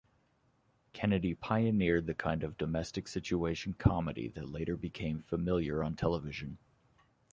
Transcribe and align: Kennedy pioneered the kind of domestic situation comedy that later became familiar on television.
Kennedy 0.93 1.35
pioneered 1.35 2.07
the 2.07 2.15
kind 2.15 2.41
of 2.43 2.57
domestic 2.57 3.07
situation 3.07 3.73
comedy 3.75 4.29
that 4.29 4.49
later 4.49 4.75
became 4.75 5.19
familiar 5.21 5.83
on 5.83 5.95
television. 5.95 6.57